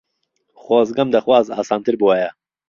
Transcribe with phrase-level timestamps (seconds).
[0.61, 2.29] خۆزگەم دەخواست ئاسانتر بووایە.